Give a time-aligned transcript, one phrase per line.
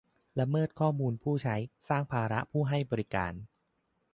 [0.39, 1.55] ละเมิดข้อมูลผู้ใช้
[1.89, 3.33] สร้างภาระผู้ให้บริการ